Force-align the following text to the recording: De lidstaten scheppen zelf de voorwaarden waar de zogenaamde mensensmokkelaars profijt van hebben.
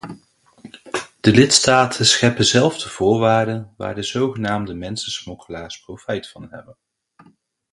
De 1.19 1.31
lidstaten 1.31 2.05
scheppen 2.05 2.45
zelf 2.45 2.77
de 2.81 2.89
voorwaarden 2.89 3.73
waar 3.77 3.95
de 3.95 4.03
zogenaamde 4.03 4.73
mensensmokkelaars 4.73 5.79
profijt 5.79 6.27
van 6.27 6.47
hebben. 6.49 6.77